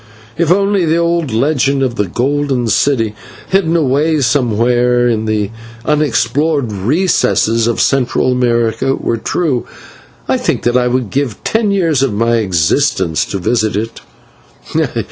[0.35, 3.13] If only the old legend of the Golden City,
[3.49, 5.51] hidden away somewhere in the
[5.85, 9.67] unexplored recesses of Central America, were true,
[10.27, 14.01] I think that I would give ten years of my existence to visit it.